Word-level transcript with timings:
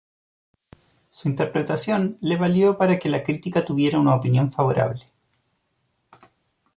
Su 1.11 1.29
interpretación 1.29 2.17
le 2.21 2.35
valió 2.35 2.75
para 2.75 2.97
que 2.97 3.07
la 3.07 3.21
crítica 3.21 3.63
tuviera 3.63 3.99
una 3.99 4.15
opinión 4.15 4.51
favorable. 4.51 5.03